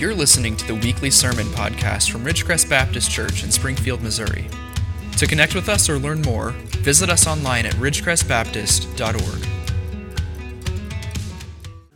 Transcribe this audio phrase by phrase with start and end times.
[0.00, 4.46] You're listening to the weekly sermon podcast from Ridgecrest Baptist Church in Springfield, Missouri.
[5.18, 9.46] To connect with us or learn more, visit us online at ridgecrestbaptist.org.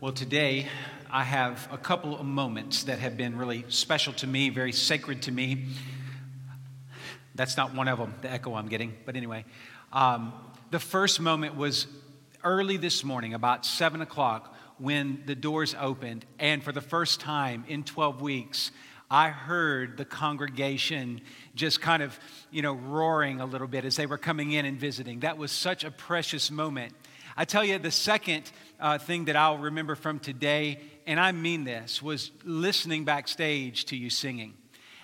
[0.02, 0.66] Well, today
[1.10, 5.22] I have a couple of moments that have been really special to me, very sacred
[5.22, 5.68] to me.
[7.34, 9.46] That's not one of them, the echo I'm getting, but anyway.
[9.94, 10.34] Um,
[10.70, 11.86] the first moment was
[12.44, 17.64] early this morning, about 7 o'clock when the doors opened, and for the first time
[17.68, 18.70] in 12 weeks,
[19.10, 21.20] I heard the congregation
[21.54, 22.18] just kind of,
[22.50, 25.20] you know, roaring a little bit as they were coming in and visiting.
[25.20, 26.94] That was such a precious moment.
[27.36, 28.50] I tell you, the second
[28.80, 33.96] uh, thing that I'll remember from today, and I mean this, was listening backstage to
[33.96, 34.54] you singing.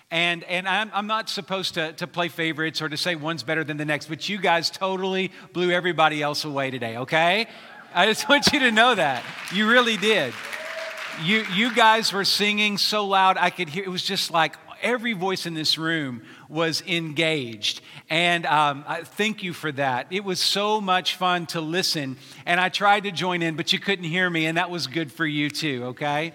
[0.09, 3.63] And, and I'm, I'm not supposed to, to play favorites or to say one's better
[3.63, 7.47] than the next, but you guys totally blew everybody else away today, okay?
[7.93, 9.21] I just want you to know that.
[9.53, 10.33] You really did.
[11.23, 15.11] You, you guys were singing so loud, I could hear, it was just like every
[15.11, 17.81] voice in this room was engaged.
[18.09, 20.07] And um, I thank you for that.
[20.09, 22.15] It was so much fun to listen.
[22.45, 25.11] And I tried to join in, but you couldn't hear me, and that was good
[25.11, 26.31] for you too, okay?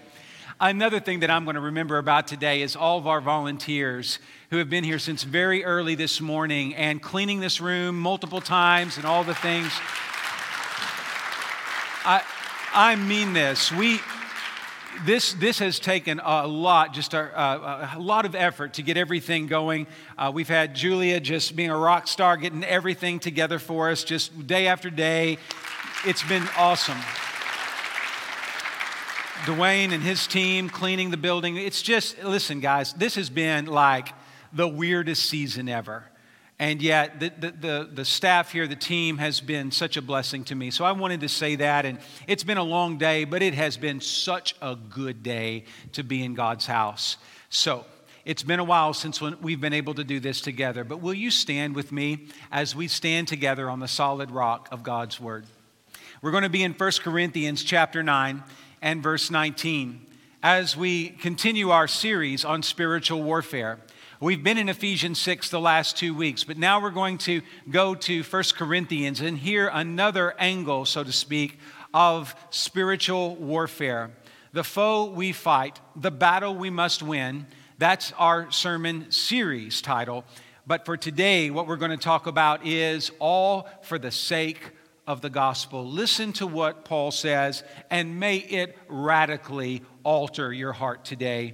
[0.59, 4.19] Another thing that I'm going to remember about today is all of our volunteers
[4.51, 8.97] who have been here since very early this morning and cleaning this room multiple times
[8.97, 9.71] and all the things.
[12.05, 12.23] I,
[12.73, 13.71] I mean this.
[13.71, 13.99] We,
[15.05, 18.97] this, this has taken a lot, just a, a, a lot of effort to get
[18.97, 19.87] everything going.
[20.17, 24.47] Uh, we've had Julia just being a rock star, getting everything together for us, just
[24.47, 25.37] day after day.
[26.05, 26.97] It's been awesome.
[29.45, 31.57] Dwayne and his team cleaning the building.
[31.57, 34.09] It's just, listen, guys, this has been like
[34.51, 36.03] the weirdest season ever.
[36.59, 40.43] And yet, the, the, the, the, staff here, the team, has been such a blessing
[40.45, 40.71] to me.
[40.71, 41.85] So I wanted to say that.
[41.85, 46.03] And it's been a long day, but it has been such a good day to
[46.03, 47.17] be in God's house.
[47.49, 47.85] So
[48.25, 50.83] it's been a while since we've been able to do this together.
[50.83, 54.81] But will you stand with me as we stand together on the solid rock of
[54.81, 55.45] God's Word?
[56.23, 58.43] We're going to be in 1 Corinthians chapter 9
[58.81, 60.07] and verse 19
[60.41, 63.79] as we continue our series on spiritual warfare.
[64.19, 67.93] We've been in Ephesians 6 the last two weeks, but now we're going to go
[67.93, 71.59] to 1 Corinthians and hear another angle, so to speak,
[71.93, 74.09] of spiritual warfare.
[74.53, 77.45] The foe we fight, the battle we must win.
[77.77, 80.25] That's our sermon series title.
[80.65, 84.71] But for today, what we're going to talk about is all for the sake
[85.05, 85.85] of the gospel.
[85.85, 91.53] Listen to what Paul says, and may it radically alter your heart today.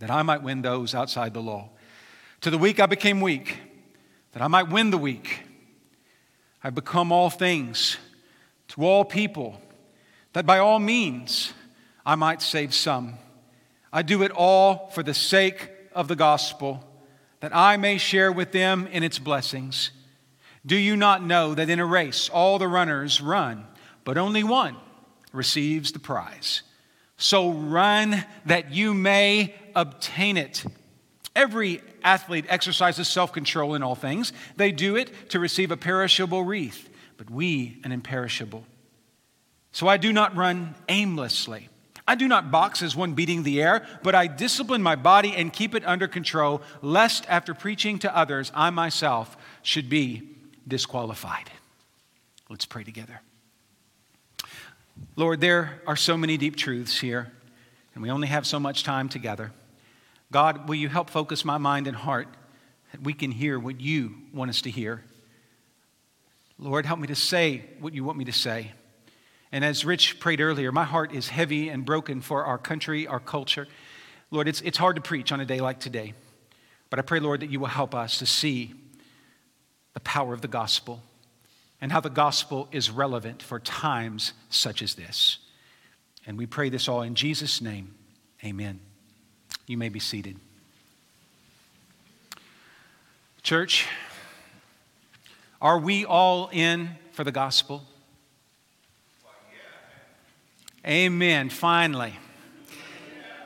[0.00, 1.70] that I might win those outside the law.
[2.40, 3.58] To the weak I became weak,
[4.32, 5.42] that I might win the weak.
[6.64, 7.96] I become all things
[8.68, 9.60] to all people,
[10.32, 11.52] that by all means
[12.04, 13.14] I might save some.
[13.92, 16.84] I do it all for the sake of the gospel,
[17.40, 19.90] that I may share with them in its blessings.
[20.64, 23.66] Do you not know that in a race all the runners run,
[24.04, 24.76] but only one
[25.32, 26.62] receives the prize?
[27.16, 30.64] So run that you may obtain it.
[31.34, 34.32] Every athlete exercises self control in all things.
[34.56, 38.64] They do it to receive a perishable wreath, but we an imperishable.
[39.72, 41.68] So I do not run aimlessly.
[42.06, 45.52] I do not box as one beating the air, but I discipline my body and
[45.52, 50.22] keep it under control, lest after preaching to others, I myself should be
[50.66, 51.50] disqualified.
[52.48, 53.20] Let's pray together.
[55.14, 57.30] Lord, there are so many deep truths here,
[57.94, 59.52] and we only have so much time together.
[60.32, 62.28] God, will you help focus my mind and heart
[62.92, 65.04] that we can hear what you want us to hear?
[66.58, 68.72] Lord, help me to say what you want me to say.
[69.52, 73.18] And as Rich prayed earlier, my heart is heavy and broken for our country, our
[73.18, 73.66] culture.
[74.30, 76.14] Lord, it's, it's hard to preach on a day like today.
[76.88, 78.74] But I pray, Lord, that you will help us to see
[79.94, 81.02] the power of the gospel
[81.80, 85.38] and how the gospel is relevant for times such as this.
[86.26, 87.94] And we pray this all in Jesus' name.
[88.44, 88.80] Amen.
[89.70, 90.34] You may be seated.
[93.44, 93.86] Church,
[95.62, 97.84] are we all in for the gospel?
[100.84, 101.50] Amen.
[101.50, 102.18] Finally.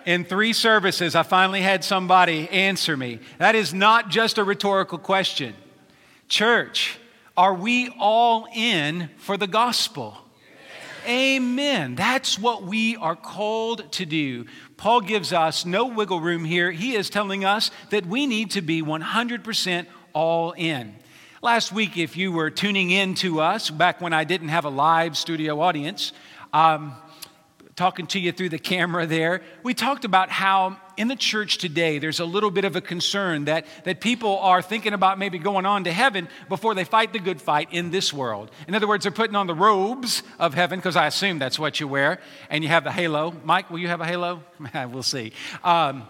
[0.06, 3.18] In three services, I finally had somebody answer me.
[3.36, 5.54] That is not just a rhetorical question.
[6.28, 6.98] Church,
[7.36, 10.23] are we all in for the gospel?
[11.06, 11.94] Amen.
[11.94, 14.46] That's what we are called to do.
[14.76, 16.70] Paul gives us no wiggle room here.
[16.70, 20.94] He is telling us that we need to be 100% all in.
[21.42, 24.70] Last week, if you were tuning in to us, back when I didn't have a
[24.70, 26.12] live studio audience,
[26.54, 26.94] um,
[27.76, 31.98] talking to you through the camera there, we talked about how in the church today
[31.98, 35.66] there's a little bit of a concern that, that people are thinking about maybe going
[35.66, 38.50] on to heaven before they fight the good fight in this world.
[38.68, 41.80] In other words, they're putting on the robes of heaven, because I assume that's what
[41.80, 43.34] you wear, and you have the halo.
[43.44, 44.44] Mike, will you have a halo?
[44.74, 45.32] we'll see.
[45.64, 46.06] Um,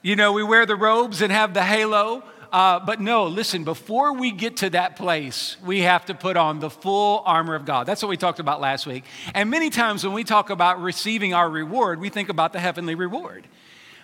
[0.00, 2.22] you know, we wear the robes and have the halo.
[2.54, 6.60] Uh, but no, listen, before we get to that place, we have to put on
[6.60, 7.84] the full armor of God.
[7.84, 9.02] That's what we talked about last week.
[9.34, 12.94] And many times when we talk about receiving our reward, we think about the heavenly
[12.94, 13.48] reward.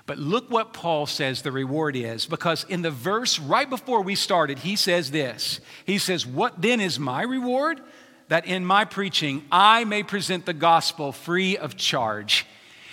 [0.05, 4.17] But look what Paul says the reward is, because in the verse right before we
[4.17, 7.81] started, he says this He says, What then is my reward?
[8.27, 12.47] That in my preaching I may present the gospel free of charge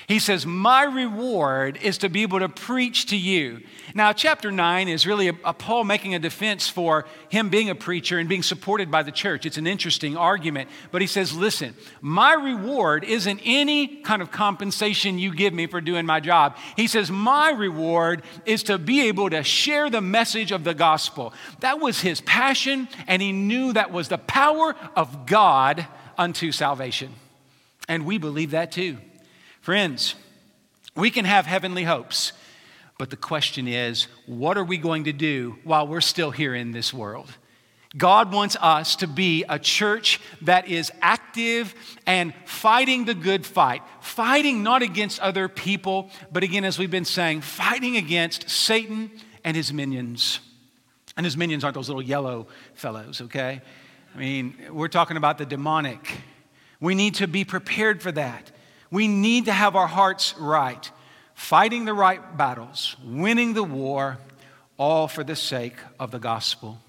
[0.07, 3.59] he says, My reward is to be able to preach to you.
[3.94, 7.75] Now, chapter 9 is really a, a, Paul making a defense for him being a
[7.75, 9.45] preacher and being supported by the church.
[9.45, 10.69] It's an interesting argument.
[10.92, 15.81] But he says, Listen, my reward isn't any kind of compensation you give me for
[15.81, 16.56] doing my job.
[16.77, 21.33] He says, My reward is to be able to share the message of the gospel.
[21.60, 25.86] That was his passion, and he knew that was the power of God
[26.18, 27.13] unto salvation.
[27.89, 29.00] And we believe that too.
[29.68, 30.16] Friends,
[30.96, 32.31] we can have heavenly hopes,
[32.98, 36.72] but the question is what are we going to do while we're still here in
[36.72, 37.30] this world?
[37.98, 41.75] God wants us to be a church that is active
[42.06, 47.04] and fighting the good fight, fighting not against other people, but again, as we've been
[47.04, 49.12] saying, fighting against Satan
[49.44, 50.40] and his minions.
[51.18, 53.62] And his minions aren't those little yellow fellows, okay?
[54.16, 56.10] I mean, we're talking about the demonic.
[56.80, 58.52] We need to be prepared for that.
[58.92, 60.89] We need to have our hearts right,
[61.34, 64.18] fighting the right battles, winning the war,
[64.78, 66.80] all for the sake of the gospel.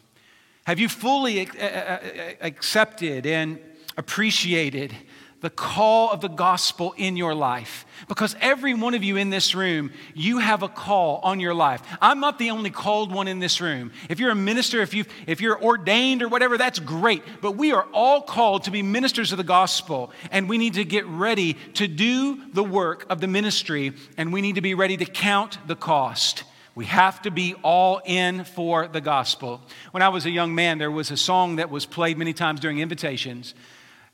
[0.64, 2.00] Have you fully uh, uh, uh,
[2.40, 3.58] accepted and
[3.96, 4.94] appreciated
[5.40, 7.86] the call of the gospel in your life.
[8.08, 11.80] Because every one of you in this room, you have a call on your life.
[12.00, 13.92] I'm not the only called one in this room.
[14.08, 17.22] If you're a minister, if, you if you're ordained or whatever, that's great.
[17.40, 20.84] But we are all called to be ministers of the gospel, and we need to
[20.84, 24.96] get ready to do the work of the ministry, and we need to be ready
[24.96, 26.44] to count the cost.
[26.74, 29.60] We have to be all in for the gospel.
[29.90, 32.60] When I was a young man, there was a song that was played many times
[32.60, 33.54] during invitations.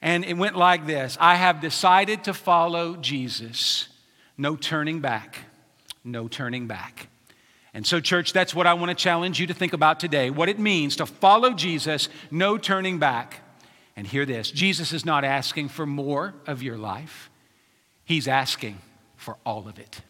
[0.04, 3.88] And it went like this I have decided to follow Jesus.
[4.36, 5.38] No turning back.
[6.04, 7.08] No turning back.
[7.72, 10.48] And so, church, that's what I want to challenge you to think about today what
[10.48, 13.40] it means to follow Jesus, no turning back.
[13.96, 17.30] And hear this Jesus is not asking for more of your life,
[18.04, 18.78] He's asking
[19.16, 20.02] for all of it.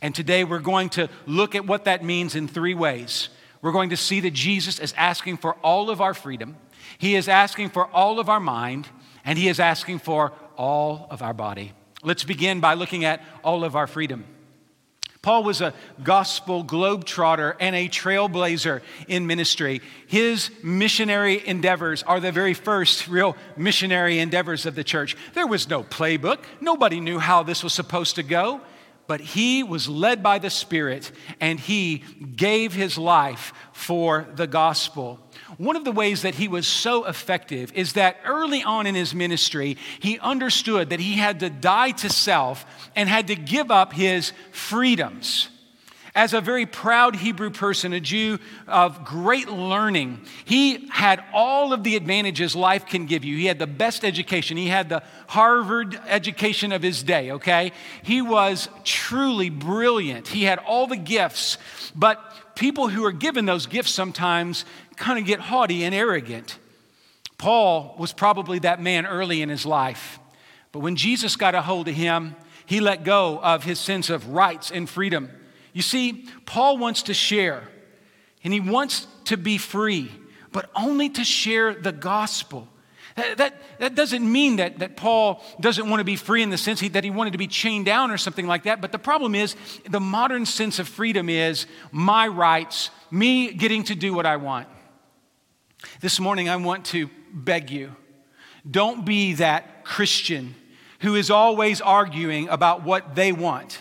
[0.00, 3.28] And today we're going to look at what that means in three ways.
[3.60, 6.56] We're going to see that Jesus is asking for all of our freedom,
[6.96, 8.88] He is asking for all of our mind,
[9.28, 11.72] and He is asking for all of our body.
[12.02, 14.24] Let's begin by looking at all of our freedom.
[15.20, 19.82] Paul was a gospel globetrotter and a trailblazer in ministry.
[20.06, 25.14] His missionary endeavors are the very first real missionary endeavors of the church.
[25.34, 28.62] There was no playbook, nobody knew how this was supposed to go,
[29.08, 31.10] but he was led by the Spirit
[31.40, 32.04] and he
[32.36, 35.18] gave his life for the gospel.
[35.56, 39.14] One of the ways that he was so effective is that early on in his
[39.14, 43.94] ministry, he understood that he had to die to self and had to give up
[43.94, 45.48] his freedoms.
[46.18, 51.84] As a very proud Hebrew person, a Jew of great learning, he had all of
[51.84, 53.36] the advantages life can give you.
[53.36, 54.56] He had the best education.
[54.56, 57.70] He had the Harvard education of his day, okay?
[58.02, 60.26] He was truly brilliant.
[60.26, 61.56] He had all the gifts,
[61.94, 62.20] but
[62.56, 64.64] people who are given those gifts sometimes
[64.96, 66.58] kind of get haughty and arrogant.
[67.38, 70.18] Paul was probably that man early in his life.
[70.72, 72.34] But when Jesus got a hold of him,
[72.66, 75.30] he let go of his sense of rights and freedom.
[75.78, 77.62] You see, Paul wants to share,
[78.42, 80.10] and he wants to be free,
[80.50, 82.66] but only to share the gospel.
[83.14, 86.58] That, that, that, doesn't mean that, that Paul doesn't want to be free in the
[86.58, 88.80] sense he, that he wanted to be chained down or something like that.
[88.80, 89.54] But the problem is,
[89.88, 94.66] the modern sense of freedom is my rights, me getting to do what I want.
[96.00, 97.94] This morning, I want to beg you
[98.68, 100.56] don't be that Christian
[101.02, 103.78] who is always arguing about what they want.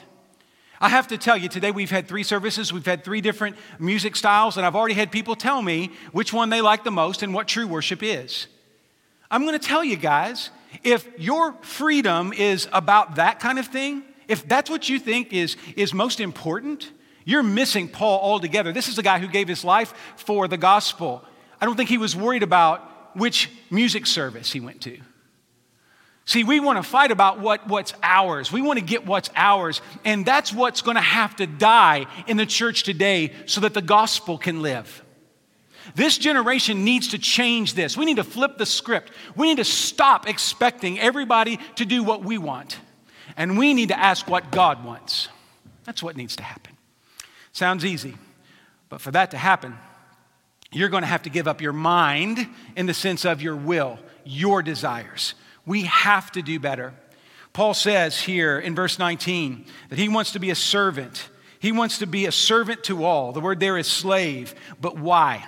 [0.80, 4.16] I have to tell you, today we've had three services, we've had three different music
[4.16, 7.34] styles, and I've already had people tell me which one they like the most and
[7.34, 8.48] what true worship is.
[9.32, 10.52] I'm going to tell you guys,
[10.84, 15.58] if your freedom is about that kind of thing, if that's what you think is,
[15.76, 16.92] is most important,
[17.26, 18.72] you're missing Paul altogether.
[18.72, 21.24] This is a guy who gave his life for the gospel.
[21.60, 25.00] I don't think he was worried about which music service he went to.
[26.28, 28.52] See, we want to fight about what, what's ours.
[28.52, 29.82] We want to get what's ours.
[30.04, 33.82] And that's what's going to have to die in the church today so that the
[33.82, 35.04] gospel can live.
[35.96, 37.96] This generation needs to change this.
[37.96, 39.14] We need to flip the script.
[39.38, 42.78] We need to stop expecting everybody to do what we want.
[43.38, 45.30] And we need to ask what God wants.
[45.86, 46.76] That's what needs to happen.
[47.54, 48.18] Sounds easy.
[48.90, 49.78] But for that to happen,
[50.74, 53.98] you're going to have to give up your mind in the sense of your will,
[54.26, 55.36] your desires.
[55.68, 56.96] We have to do better.
[57.54, 61.30] Paul says here in verse 19 that he wants to be a servant.
[61.60, 63.34] He wants to be a servant to all.
[63.34, 64.56] The word there is slave.
[64.80, 65.46] But why?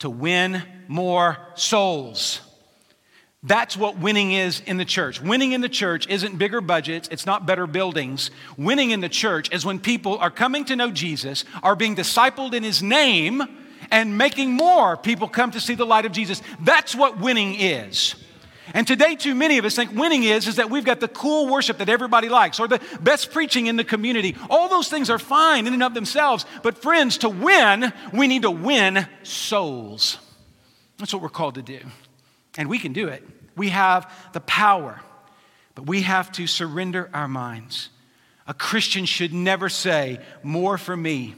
[0.00, 2.40] To win more souls.
[3.42, 5.20] That's what winning is in the church.
[5.20, 8.30] Winning in the church isn't bigger budgets, it's not better buildings.
[8.56, 12.54] Winning in the church is when people are coming to know Jesus, are being discipled
[12.54, 13.42] in his name,
[13.90, 16.40] and making more people come to see the light of Jesus.
[16.60, 18.14] That's what winning is.
[18.72, 21.48] And today, too many of us think winning is, is that we've got the cool
[21.48, 24.36] worship that everybody likes or the best preaching in the community.
[24.48, 26.46] All those things are fine in and of themselves.
[26.62, 30.18] But, friends, to win, we need to win souls.
[30.98, 31.80] That's what we're called to do.
[32.56, 33.22] And we can do it.
[33.56, 35.00] We have the power,
[35.74, 37.90] but we have to surrender our minds.
[38.46, 41.34] A Christian should never say, More for me,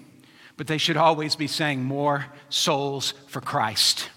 [0.57, 4.11] but they should always be saying, More souls for Christ.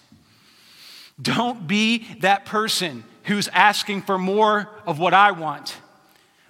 [1.22, 5.78] Don't be that person who's asking for more of what I want,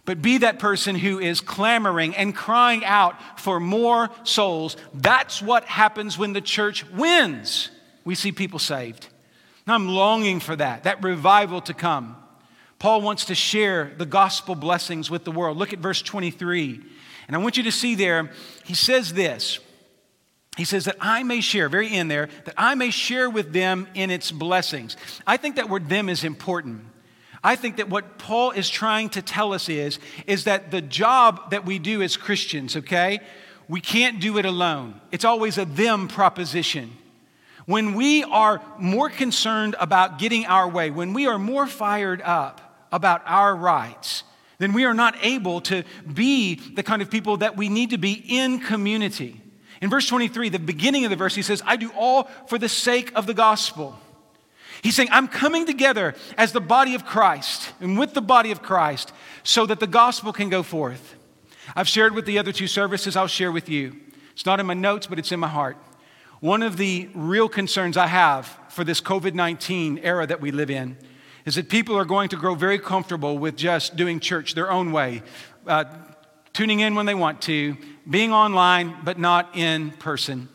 [0.05, 4.77] but be that person who is clamoring and crying out for more souls.
[4.93, 7.69] That's what happens when the church wins.
[8.05, 9.07] We see people saved.
[9.67, 12.15] I'm longing for that, that revival to come.
[12.79, 15.57] Paul wants to share the gospel blessings with the world.
[15.57, 16.81] Look at verse 23.
[17.27, 18.31] And I want you to see there,
[18.63, 19.59] he says this
[20.59, 23.87] he says that I may share, very in there, that I may share with them
[23.93, 24.97] in its blessings.
[25.25, 26.81] I think that word them is important.
[27.41, 31.51] I think that what Paul is trying to tell us is, is that the job
[31.51, 33.21] that we do as Christians, okay,
[33.69, 34.99] we can't do it alone.
[35.13, 36.91] It's always a them proposition.
[37.65, 42.85] When we are more concerned about getting our way, when we are more fired up
[42.91, 44.23] about our rights,
[44.57, 47.97] then we are not able to be the kind of people that we need to
[47.97, 49.41] be in community.
[49.81, 52.69] In verse 23, the beginning of the verse, he says, I do all for the
[52.69, 53.97] sake of the gospel.
[54.81, 58.61] He's saying, I'm coming together as the body of Christ and with the body of
[58.61, 59.11] Christ
[59.43, 61.15] so that the gospel can go forth.
[61.75, 63.95] I've shared with the other two services, I'll share with you.
[64.31, 65.77] It's not in my notes, but it's in my heart.
[66.39, 70.69] One of the real concerns I have for this COVID 19 era that we live
[70.69, 70.97] in
[71.45, 74.91] is that people are going to grow very comfortable with just doing church their own
[74.91, 75.23] way,
[75.67, 75.83] uh,
[76.53, 77.75] tuning in when they want to,
[78.09, 80.49] being online, but not in person.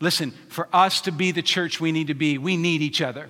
[0.00, 3.28] Listen, for us to be the church we need to be, we need each other.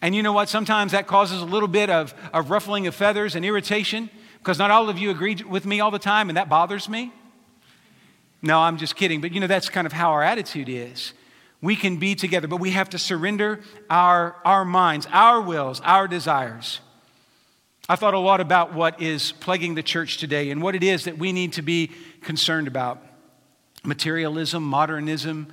[0.00, 0.48] And you know what?
[0.48, 4.70] Sometimes that causes a little bit of, of ruffling of feathers and irritation because not
[4.70, 7.12] all of you agree with me all the time, and that bothers me.
[8.40, 9.20] No, I'm just kidding.
[9.20, 11.12] But you know, that's kind of how our attitude is.
[11.60, 16.06] We can be together, but we have to surrender our, our minds, our wills, our
[16.06, 16.80] desires.
[17.88, 21.04] I thought a lot about what is plaguing the church today and what it is
[21.04, 21.90] that we need to be
[22.20, 23.02] concerned about.
[23.82, 25.50] Materialism, modernism,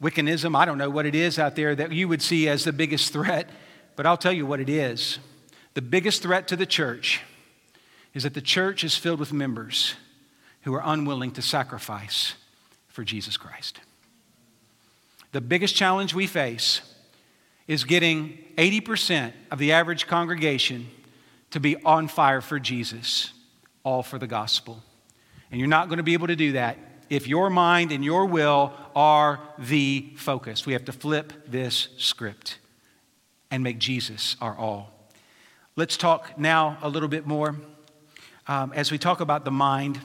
[0.00, 2.72] Wiccanism, I don't know what it is out there that you would see as the
[2.72, 3.48] biggest threat,
[3.96, 5.18] but I'll tell you what it is.
[5.72, 7.22] The biggest threat to the church
[8.12, 9.94] is that the church is filled with members
[10.62, 12.34] who are unwilling to sacrifice
[12.88, 13.80] for Jesus Christ.
[15.32, 16.82] The biggest challenge we face
[17.66, 20.88] is getting 80% of the average congregation
[21.54, 23.32] to be on fire for Jesus,
[23.84, 24.82] all for the gospel.
[25.52, 26.76] And you're not going to be able to do that
[27.08, 30.66] if your mind and your will are the focus.
[30.66, 32.58] We have to flip this script
[33.52, 34.90] and make Jesus our all.
[35.76, 37.54] Let's talk now a little bit more.
[38.48, 40.00] Um, as we talk about the mind,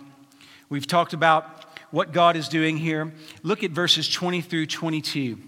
[0.69, 3.11] we've talked about what God is doing here.
[3.41, 5.39] Look at verses 20 through 22.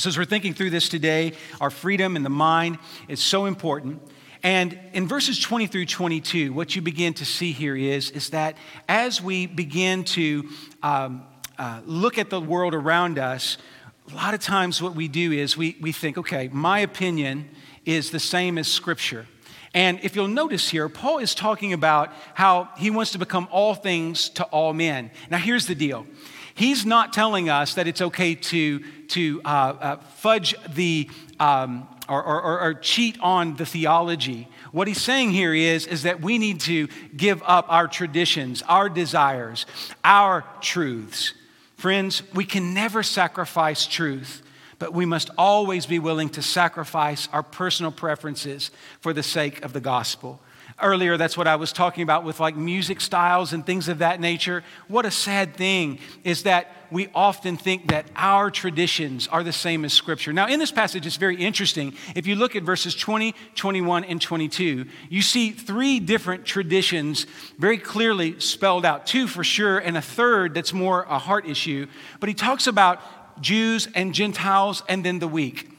[0.00, 4.02] So, as we're thinking through this today, our freedom in the mind is so important.
[4.42, 8.56] And in verses 20 through 22, what you begin to see here is, is that
[8.88, 10.48] as we begin to
[10.82, 11.24] um,
[11.58, 13.56] uh, look at the world around us,
[14.10, 17.48] a lot of times what we do is we, we think, okay, my opinion
[17.84, 19.26] is the same as Scripture.
[19.74, 23.74] And if you'll notice here, Paul is talking about how he wants to become all
[23.74, 25.10] things to all men.
[25.30, 26.04] Now, here's the deal
[26.54, 31.08] He's not telling us that it's okay to, to uh, uh, fudge the
[31.40, 34.48] um, or, or, or cheat on the theology.
[34.72, 38.88] What he's saying here is, is that we need to give up our traditions, our
[38.88, 39.66] desires,
[40.04, 41.34] our truths.
[41.76, 44.42] Friends, we can never sacrifice truth,
[44.78, 49.72] but we must always be willing to sacrifice our personal preferences for the sake of
[49.72, 50.40] the gospel
[50.82, 54.20] earlier, that's what I was talking about with like music styles and things of that
[54.20, 54.62] nature.
[54.88, 59.84] What a sad thing is that we often think that our traditions are the same
[59.84, 60.32] as Scripture.
[60.32, 61.94] Now, in this passage, it's very interesting.
[62.14, 67.26] If you look at verses 20, 21, and 22, you see three different traditions
[67.58, 71.86] very clearly spelled out two for sure, and a third that's more a heart issue.
[72.20, 73.00] But he talks about
[73.40, 75.71] Jews and Gentiles and then the weak.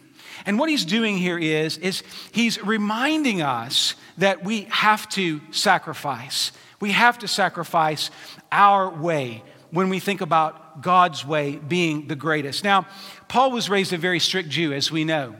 [0.45, 6.51] And what he's doing here is, is he's reminding us that we have to sacrifice.
[6.79, 8.11] We have to sacrifice
[8.51, 12.63] our way when we think about God's way being the greatest.
[12.63, 12.87] Now,
[13.27, 15.35] Paul was raised a very strict Jew, as we know.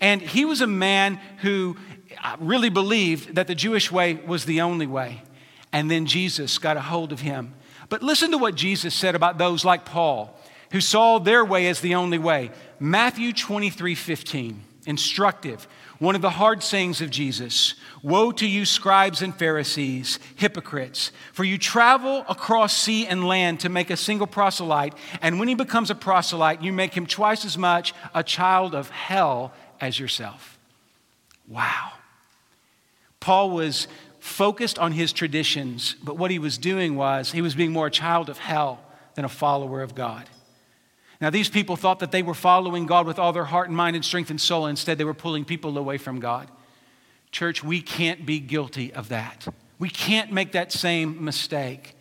[0.00, 1.76] And he was a man who
[2.22, 5.22] uh, really believed that the Jewish way was the only way.
[5.72, 7.54] And then Jesus got a hold of him.
[7.88, 10.36] But listen to what Jesus said about those like Paul
[10.72, 12.50] who saw their way as the only way.
[12.78, 15.66] Matthew 23 15, instructive.
[15.98, 21.42] One of the hard sayings of Jesus Woe to you, scribes and Pharisees, hypocrites, for
[21.42, 25.90] you travel across sea and land to make a single proselyte, and when he becomes
[25.90, 30.58] a proselyte, you make him twice as much a child of hell as yourself.
[31.48, 31.92] Wow.
[33.20, 33.88] Paul was
[34.20, 37.90] focused on his traditions, but what he was doing was he was being more a
[37.90, 38.80] child of hell
[39.14, 40.28] than a follower of God.
[41.20, 43.96] Now, these people thought that they were following God with all their heart and mind
[43.96, 44.66] and strength and soul.
[44.66, 46.50] Instead, they were pulling people away from God.
[47.30, 49.46] Church, we can't be guilty of that.
[49.78, 51.94] We can't make that same mistake.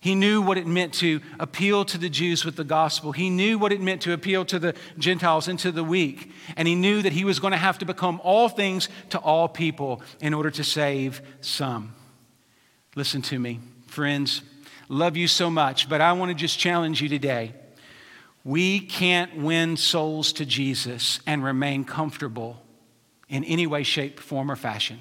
[0.00, 3.12] He knew what it meant to appeal to the Jews with the gospel.
[3.12, 6.32] He knew what it meant to appeal to the Gentiles and to the weak.
[6.56, 9.48] And he knew that he was going to have to become all things to all
[9.48, 11.94] people in order to save some.
[12.96, 14.42] Listen to me, friends.
[14.88, 17.54] Love you so much, but I want to just challenge you today
[18.44, 22.60] we can't win souls to Jesus and remain comfortable
[23.28, 24.98] in any way, shape, form, or fashion.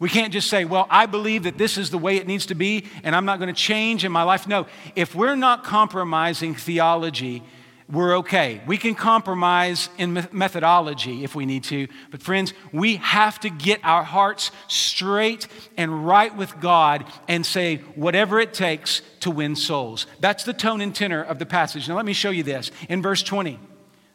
[0.00, 2.54] We can't just say, well, I believe that this is the way it needs to
[2.54, 4.46] be and I'm not going to change in my life.
[4.46, 7.42] No, if we're not compromising theology,
[7.90, 8.60] we're okay.
[8.66, 13.80] We can compromise in methodology if we need to, but friends, we have to get
[13.82, 15.48] our hearts straight
[15.78, 20.06] and right with God and say whatever it takes to win souls.
[20.20, 21.88] That's the tone and tenor of the passage.
[21.88, 22.70] Now, let me show you this.
[22.90, 23.58] In verse 20,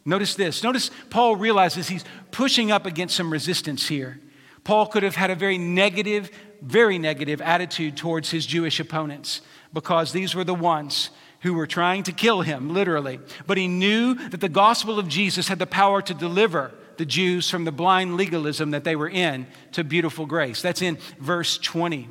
[0.06, 0.62] notice this.
[0.62, 4.20] Notice Paul realizes he's pushing up against some resistance here.
[4.64, 6.30] Paul could have had a very negative,
[6.62, 9.42] very negative attitude towards his Jewish opponents
[9.74, 11.10] because these were the ones
[11.44, 13.20] who were trying to kill him, literally.
[13.46, 17.50] But he knew that the gospel of Jesus had the power to deliver the Jews
[17.50, 20.62] from the blind legalism that they were in to beautiful grace.
[20.62, 22.10] That's in verse 20.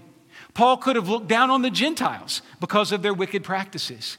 [0.55, 4.18] Paul could have looked down on the Gentiles because of their wicked practices.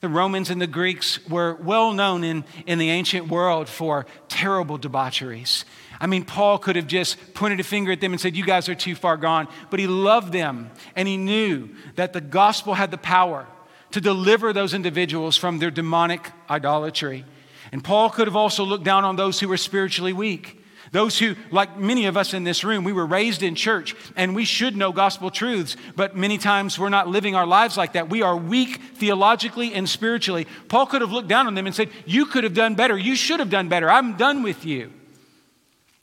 [0.00, 4.78] The Romans and the Greeks were well known in, in the ancient world for terrible
[4.78, 5.66] debaucheries.
[6.00, 8.68] I mean, Paul could have just pointed a finger at them and said, You guys
[8.68, 9.48] are too far gone.
[9.70, 13.46] But he loved them and he knew that the gospel had the power
[13.94, 17.24] to deliver those individuals from their demonic idolatry.
[17.70, 20.60] And Paul could have also looked down on those who were spiritually weak.
[20.90, 24.34] Those who, like many of us in this room, we were raised in church and
[24.34, 28.10] we should know gospel truths, but many times we're not living our lives like that.
[28.10, 30.48] We are weak theologically and spiritually.
[30.66, 32.98] Paul could have looked down on them and said, You could have done better.
[32.98, 33.88] You should have done better.
[33.88, 34.92] I'm done with you.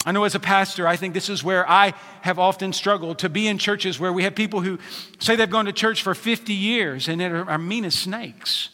[0.06, 3.30] I know as a pastor, I think this is where I have often struggled to
[3.30, 4.80] be in churches where we have people who
[5.20, 8.70] say they've gone to church for 50 years and are, are mean as snakes.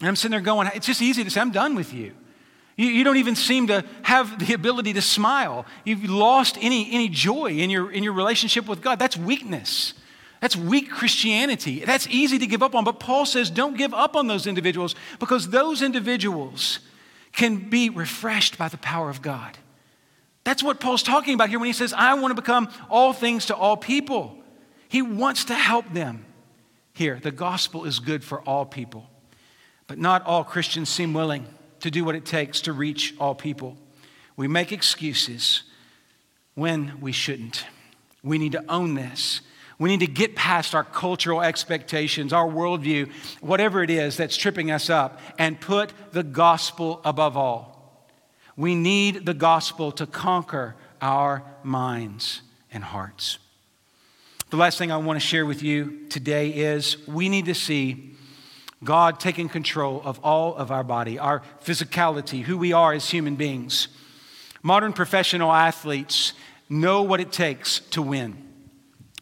[0.00, 2.12] And I'm sitting there going, it's just easy to say, I'm done with you.
[2.76, 5.64] You, you don't even seem to have the ability to smile.
[5.84, 8.98] You've lost any, any joy in your, in your relationship with God.
[8.98, 9.94] That's weakness.
[10.40, 11.84] That's weak Christianity.
[11.84, 12.82] That's easy to give up on.
[12.82, 16.80] But Paul says, don't give up on those individuals because those individuals
[17.32, 19.58] can be refreshed by the power of God.
[20.44, 23.46] That's what Paul's talking about here when he says, I want to become all things
[23.46, 24.38] to all people.
[24.88, 26.26] He wants to help them.
[26.92, 29.10] Here, the gospel is good for all people,
[29.88, 31.46] but not all Christians seem willing
[31.80, 33.76] to do what it takes to reach all people.
[34.36, 35.64] We make excuses
[36.54, 37.64] when we shouldn't.
[38.22, 39.40] We need to own this.
[39.78, 44.70] We need to get past our cultural expectations, our worldview, whatever it is that's tripping
[44.70, 47.73] us up, and put the gospel above all.
[48.56, 53.38] We need the gospel to conquer our minds and hearts.
[54.50, 58.14] The last thing I want to share with you today is we need to see
[58.84, 63.34] God taking control of all of our body, our physicality, who we are as human
[63.34, 63.88] beings.
[64.62, 66.34] Modern professional athletes
[66.68, 68.43] know what it takes to win.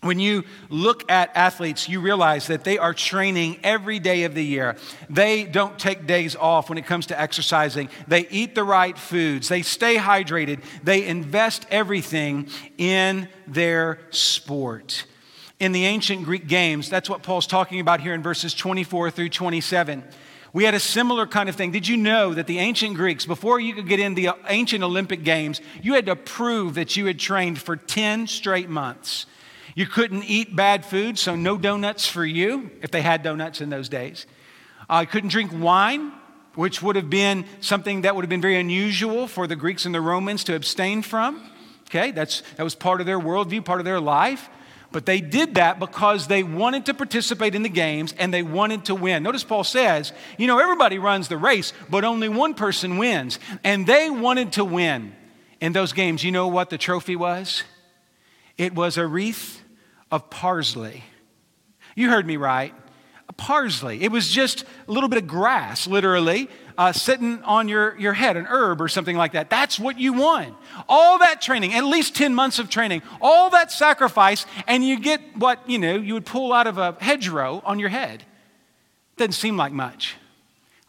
[0.02, 4.44] When you look at athletes, you realize that they are training every day of the
[4.44, 4.76] year.
[5.08, 7.88] They don't take days off when it comes to exercising.
[8.08, 9.48] They eat the right foods.
[9.48, 10.64] They stay hydrated.
[10.82, 15.06] They invest everything in their sport.
[15.60, 19.28] In the ancient Greek games, that's what Paul's talking about here in verses 24 through
[19.28, 20.02] 27.
[20.52, 21.70] We had a similar kind of thing.
[21.70, 25.22] Did you know that the ancient Greeks, before you could get in the ancient Olympic
[25.22, 29.26] Games, you had to prove that you had trained for 10 straight months?
[29.74, 33.70] You couldn't eat bad food, so no donuts for you, if they had donuts in
[33.70, 34.26] those days.
[34.88, 36.12] Uh, you couldn't drink wine,
[36.54, 39.94] which would have been something that would have been very unusual for the Greeks and
[39.94, 41.42] the Romans to abstain from.
[41.88, 44.48] Okay, that's, that was part of their worldview, part of their life.
[44.90, 48.84] But they did that because they wanted to participate in the games and they wanted
[48.86, 49.22] to win.
[49.22, 53.38] Notice Paul says, you know, everybody runs the race, but only one person wins.
[53.64, 55.14] And they wanted to win
[55.62, 56.22] in those games.
[56.22, 57.62] You know what the trophy was?
[58.58, 59.61] It was a wreath
[60.12, 61.02] of parsley.
[61.96, 62.72] You heard me right.
[63.36, 64.02] Parsley.
[64.02, 68.36] It was just a little bit of grass, literally, uh, sitting on your, your head,
[68.36, 69.50] an herb or something like that.
[69.50, 70.54] That's what you won.
[70.88, 75.20] All that training, at least 10 months of training, all that sacrifice, and you get
[75.36, 78.24] what, you know, you would pull out of a hedgerow on your head.
[79.16, 80.16] Doesn't seem like much.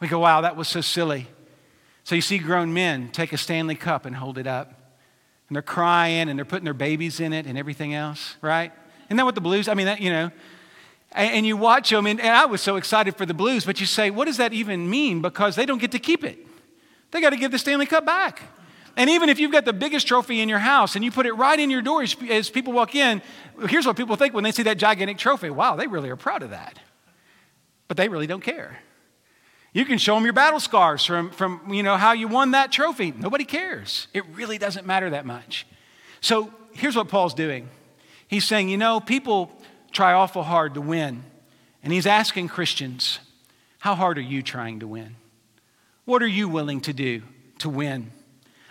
[0.00, 1.28] We go, wow, that was so silly.
[2.04, 4.68] So you see grown men take a Stanley Cup and hold it up.
[5.48, 8.72] And they're crying and they're putting their babies in it and everything else, right?
[9.06, 10.30] Isn't that what the blues, I mean, that, you know,
[11.12, 13.80] and, and you watch them, and, and I was so excited for the blues, but
[13.80, 15.22] you say, what does that even mean?
[15.22, 16.38] Because they don't get to keep it.
[17.10, 18.42] They got to give the Stanley Cup back.
[18.96, 21.32] And even if you've got the biggest trophy in your house and you put it
[21.32, 23.22] right in your door as, as people walk in,
[23.68, 26.42] here's what people think when they see that gigantic trophy wow, they really are proud
[26.42, 26.78] of that.
[27.88, 28.78] But they really don't care.
[29.72, 32.70] You can show them your battle scars from, from you know, how you won that
[32.70, 33.12] trophy.
[33.12, 34.06] Nobody cares.
[34.14, 35.66] It really doesn't matter that much.
[36.20, 37.68] So here's what Paul's doing
[38.28, 39.50] He's saying, you know, people
[39.92, 41.24] try awful hard to win.
[41.82, 43.20] And he's asking Christians,
[43.78, 45.16] how hard are you trying to win?
[46.04, 47.22] What are you willing to do
[47.58, 48.10] to win?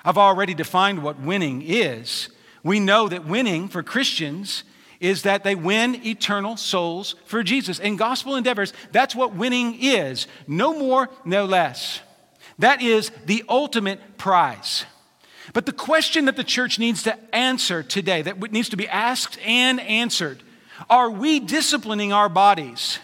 [0.03, 2.29] I've already defined what winning is.
[2.63, 4.63] We know that winning for Christians
[4.99, 7.79] is that they win eternal souls for Jesus.
[7.79, 10.27] In gospel endeavors, that's what winning is.
[10.47, 12.01] No more, no less.
[12.59, 14.85] That is the ultimate prize.
[15.51, 19.37] But the question that the church needs to answer today, that needs to be asked
[19.45, 20.41] and answered,
[20.89, 22.99] are we disciplining our bodies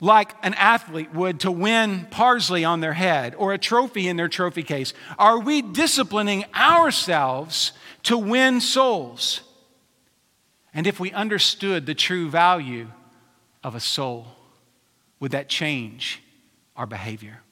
[0.00, 4.28] like an athlete would to win parsley on their head or a trophy in their
[4.28, 4.94] trophy case?
[5.18, 7.72] Are we disciplining ourselves
[8.04, 9.42] to win souls?
[10.74, 12.88] And if we understood the true value
[13.62, 14.26] of a soul,
[15.20, 16.22] would that change
[16.76, 17.42] our behavior?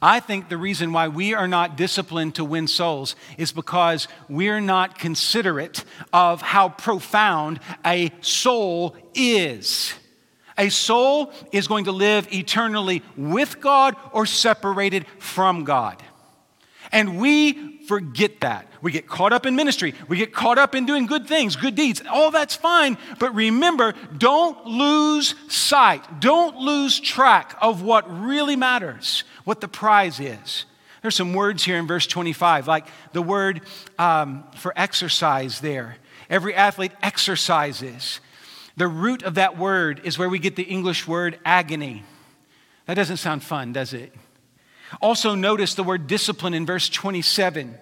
[0.00, 4.60] I think the reason why we are not disciplined to win souls is because we're
[4.60, 9.94] not considerate of how profound a soul is.
[10.58, 16.02] A soul is going to live eternally with God or separated from God.
[16.92, 18.66] And we forget that.
[18.80, 19.94] We get caught up in ministry.
[20.08, 22.02] We get caught up in doing good things, good deeds.
[22.10, 22.98] All that's fine.
[23.18, 26.20] But remember, don't lose sight.
[26.20, 30.64] Don't lose track of what really matters, what the prize is.
[31.02, 33.62] There's some words here in verse 25, like the word
[33.98, 35.96] um, for exercise there.
[36.30, 38.20] Every athlete exercises.
[38.76, 42.04] The root of that word is where we get the English word agony.
[42.86, 44.14] That doesn't sound fun, does it?
[45.00, 47.78] Also, notice the word discipline in verse 27.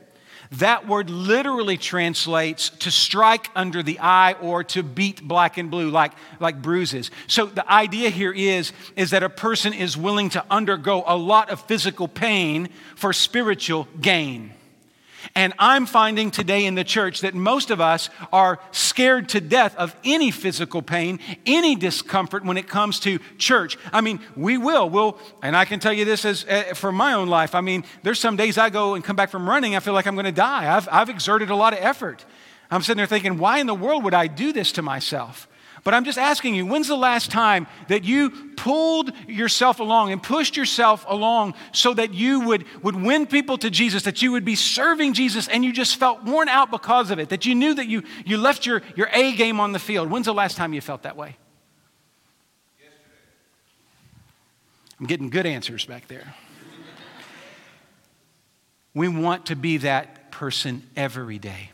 [0.54, 5.90] That word literally translates to strike under the eye or to beat black and blue,
[5.90, 7.12] like, like bruises.
[7.28, 11.50] So the idea here is, is that a person is willing to undergo a lot
[11.50, 14.52] of physical pain for spiritual gain.
[15.34, 19.76] And I'm finding today in the church that most of us are scared to death
[19.76, 23.78] of any physical pain, any discomfort when it comes to church.
[23.92, 24.88] I mean, we will.
[24.88, 27.54] We'll, and I can tell you this as uh, for my own life.
[27.54, 30.06] I mean, there's some days I go and come back from running, I feel like
[30.06, 30.74] I'm going to die.
[30.74, 32.24] I've, I've exerted a lot of effort.
[32.70, 35.48] I'm sitting there thinking, why in the world would I do this to myself?
[35.82, 40.22] But I'm just asking you, when's the last time that you pulled yourself along and
[40.22, 44.44] pushed yourself along so that you would, would win people to Jesus, that you would
[44.44, 47.74] be serving Jesus and you just felt worn out because of it, that you knew
[47.74, 50.10] that you, you left your, your A game on the field?
[50.10, 51.36] When's the last time you felt that way?
[54.98, 56.34] I'm getting good answers back there.
[58.92, 61.70] we want to be that person every day.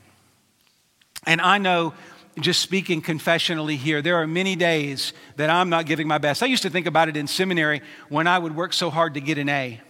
[1.27, 1.93] And I know,
[2.39, 6.43] just speaking confessionally here, there are many days that I'm not giving my best.
[6.43, 9.21] I used to think about it in seminary when I would work so hard to
[9.21, 9.81] get an A.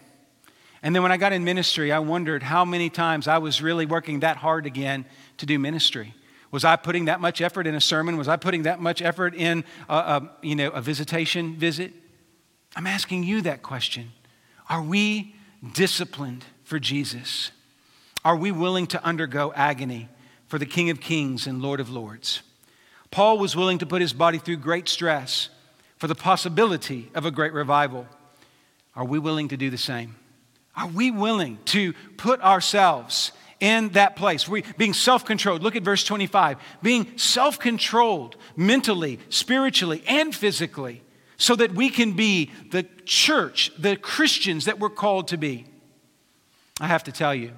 [0.83, 3.87] And then when I got in ministry, I wondered how many times I was really
[3.87, 5.05] working that hard again
[5.39, 6.15] to do ministry.
[6.53, 8.17] Was I putting that much effort in a sermon?
[8.17, 11.93] Was I putting that much effort in a, a, you know, a visitation visit?
[12.77, 14.13] I'm asking you that question.
[14.69, 15.35] Are we
[15.73, 17.51] disciplined for Jesus?
[18.25, 20.09] Are we willing to undergo agony
[20.49, 22.43] for the King of Kings and Lord of Lords?
[23.11, 25.49] Paul was willing to put his body through great stress
[25.99, 28.07] for the possibility of a great revival.
[28.95, 30.17] Are we willing to do the same?
[30.77, 34.47] Are we willing to put ourselves in that place?
[34.47, 35.63] We, being self controlled.
[35.63, 36.59] Look at verse 25.
[36.83, 41.03] Being self controlled mentally, spiritually, and physically,
[41.39, 45.67] so that we can be the church, the Christians that we're called to be.
[46.81, 47.53] I have to tell you,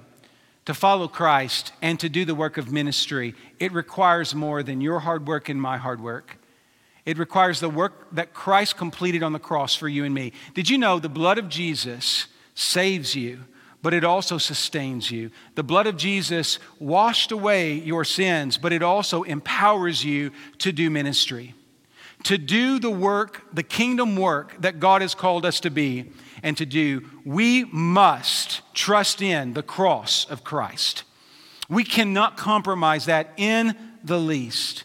[0.69, 4.99] to follow Christ and to do the work of ministry, it requires more than your
[4.99, 6.37] hard work and my hard work.
[7.07, 10.31] It requires the work that Christ completed on the cross for you and me.
[10.53, 13.45] Did you know the blood of Jesus saves you,
[13.81, 15.31] but it also sustains you?
[15.55, 20.29] The blood of Jesus washed away your sins, but it also empowers you
[20.59, 21.55] to do ministry,
[22.25, 26.11] to do the work, the kingdom work that God has called us to be
[26.43, 31.03] and to do, we must trust in the cross of Christ.
[31.69, 34.83] We cannot compromise that in the least.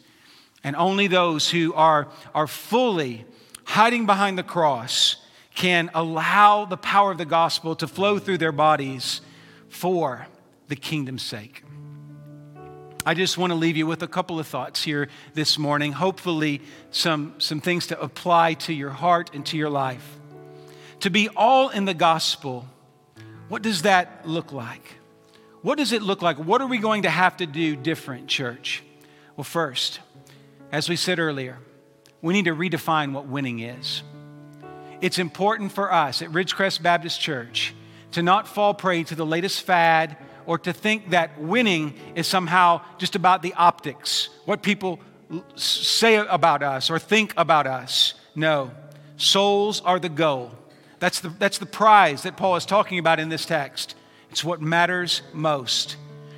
[0.63, 3.25] And only those who are, are fully
[3.65, 5.17] hiding behind the cross
[5.55, 9.21] can allow the power of the gospel to flow through their bodies
[9.69, 10.27] for
[10.69, 11.63] the kingdom's sake.
[13.07, 15.93] I just want to leave you with a couple of thoughts here this morning.
[15.93, 20.19] Hopefully, some, some things to apply to your heart and to your life.
[21.05, 22.67] To be all in the gospel,
[23.49, 24.97] what does that look like?
[25.61, 26.39] What does it look like?
[26.39, 28.83] What are we going to have to do different, church?
[29.37, 30.01] Well, first,
[30.73, 31.59] as we said earlier,
[32.23, 34.03] we need to redefine what winning is.
[35.03, 37.75] It's important for us at Ridgecrest Baptist Church
[38.13, 42.81] to not fall prey to the latest fad or to think that winning is somehow
[42.97, 45.01] just about the optics, what people
[45.55, 48.15] say about us or think about us.
[48.35, 48.71] No,
[49.19, 50.51] souls are the goal.
[50.99, 53.95] That's the, that's the prize that Paul is talking about in this text.
[54.31, 55.97] It's what matters most.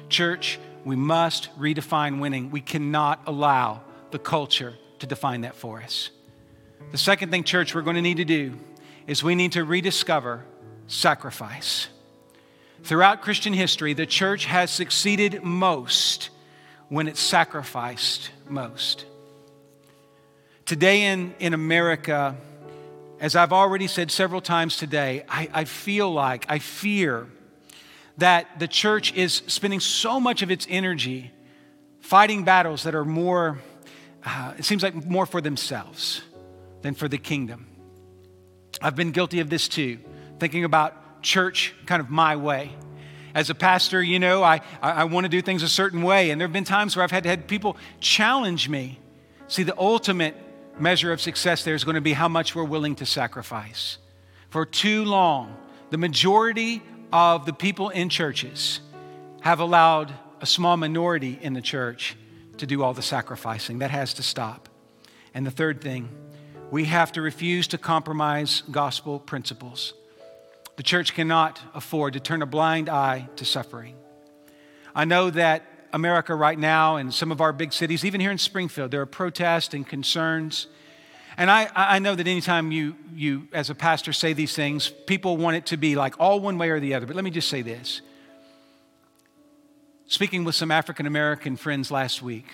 [0.09, 2.51] Church, we must redefine winning.
[2.51, 6.11] We cannot allow the culture to define that for us.
[6.93, 8.59] The second thing, church, we're going to need to do
[9.07, 10.45] is we need to rediscover
[10.87, 11.89] sacrifice.
[12.85, 16.31] Throughout Christian history, the church has succeeded most
[16.89, 19.05] when it sacrificed most.
[20.67, 22.37] Today in, in America,
[23.19, 27.27] as I've already said several times today, I, I, feel like, I fear
[28.19, 31.31] that the church is spending so much of its energy
[32.01, 33.59] fighting battles that are more,
[34.25, 36.23] uh, it seems like more for themselves
[36.83, 37.67] than for the kingdom.
[38.81, 39.99] I've been guilty of this too,
[40.39, 42.73] thinking about church kind of my way.
[43.35, 46.41] As a pastor, you know, I, I, want to do things a certain way, and
[46.41, 48.99] there have been times where I've had, had people challenge me.
[49.49, 50.35] See, the ultimate
[50.79, 53.99] measure of success there is going to be how much we're willing to sacrifice.
[54.51, 55.57] For too long,
[55.91, 58.81] the majority of the people in churches
[59.41, 62.17] have allowed a small minority in the church
[62.59, 63.79] to do all the sacrificing.
[63.79, 64.69] That has to stop.
[65.35, 66.09] And the third thing,
[66.71, 69.95] we have to refuse to compromise gospel principles.
[70.77, 73.97] The church cannot afford to turn a blind eye to suffering.
[74.95, 75.63] I know that
[75.97, 79.07] America right now and some of our big cities, even here in Springfield, there are
[79.07, 80.67] protests and concerns.
[81.39, 85.39] And I, I know that anytime you, you, as a pastor, say these things, people
[85.39, 87.07] want it to be like all one way or the other.
[87.07, 88.03] But let me just say this.
[90.07, 92.47] Speaking with some African American friends last week,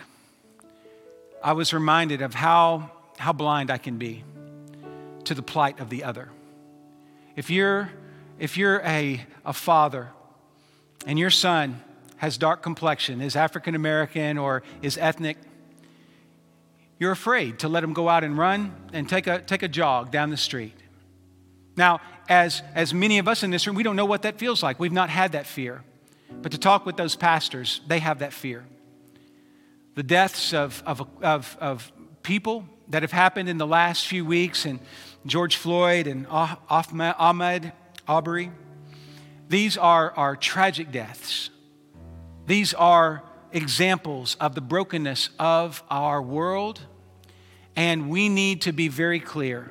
[1.42, 4.22] I was reminded of how, how blind I can be
[5.24, 6.30] to the plight of the other.
[7.34, 7.90] If you're,
[8.38, 10.10] if you're a, a father
[11.06, 11.82] and your son
[12.22, 15.36] has dark complexion, is African American, or is ethnic,
[17.00, 20.12] you're afraid to let him go out and run and take a, take a jog
[20.12, 20.76] down the street.
[21.76, 24.62] Now, as, as many of us in this room, we don't know what that feels
[24.62, 24.78] like.
[24.78, 25.82] We've not had that fear.
[26.30, 28.64] But to talk with those pastors, they have that fear.
[29.96, 31.90] The deaths of, of, of, of
[32.22, 34.78] people that have happened in the last few weeks, and
[35.26, 37.72] George Floyd and Ahmaud
[38.06, 38.52] Arbery,
[39.48, 41.50] these are, are tragic deaths.
[42.46, 46.80] These are examples of the brokenness of our world,
[47.76, 49.70] and we need to be very clear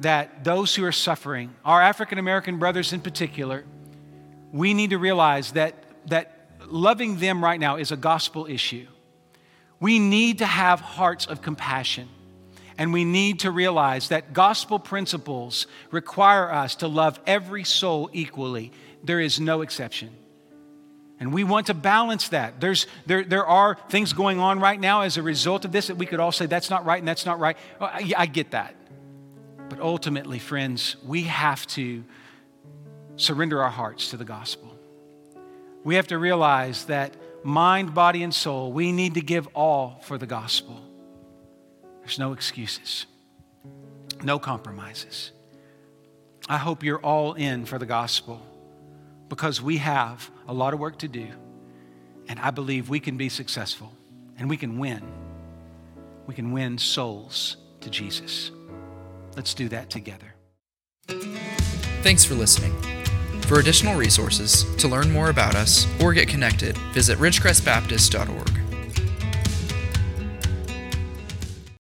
[0.00, 3.64] that those who are suffering, our African American brothers in particular,
[4.52, 5.74] we need to realize that,
[6.06, 8.86] that loving them right now is a gospel issue.
[9.78, 12.08] We need to have hearts of compassion.
[12.76, 18.72] And we need to realize that gospel principles require us to love every soul equally.
[19.04, 20.10] There is no exception.
[21.20, 22.60] And we want to balance that.
[22.60, 25.96] There's, there, there are things going on right now as a result of this that
[25.96, 27.58] we could all say, that's not right and that's not right.
[27.78, 28.74] Oh, I, I get that.
[29.68, 32.02] But ultimately, friends, we have to
[33.16, 34.74] surrender our hearts to the gospel.
[35.84, 40.16] We have to realize that mind, body, and soul, we need to give all for
[40.16, 40.80] the gospel.
[42.00, 43.04] There's no excuses,
[44.22, 45.32] no compromises.
[46.48, 48.40] I hope you're all in for the gospel
[49.30, 51.28] because we have a lot of work to do.
[52.28, 53.92] And I believe we can be successful
[54.36, 55.02] and we can win.
[56.26, 58.50] We can win souls to Jesus.
[59.36, 60.34] Let's do that together.
[62.02, 62.76] Thanks for listening.
[63.42, 68.59] For additional resources, to learn more about us, or get connected, visit ridgecrestbaptist.org.